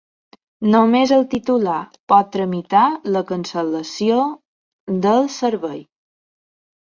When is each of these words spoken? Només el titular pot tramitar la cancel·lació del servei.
Només 0.75 1.11
el 1.17 1.25
titular 1.33 1.75
pot 2.13 2.31
tramitar 2.35 2.85
la 3.17 3.21
cancel·lació 3.33 4.17
del 5.05 5.29
servei. 5.37 5.79